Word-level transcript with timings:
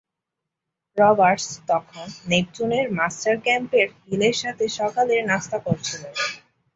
Roberts 0.97 1.47
তখন 1.67 1.97
নেপচুনের 2.25 2.85
master 2.99 3.35
captain 3.37 3.89
হিলের 4.01 4.35
সাথে 4.41 4.65
সকালের 4.79 5.21
নাস্তা 5.29 5.57
করছিলেন। 5.59 6.13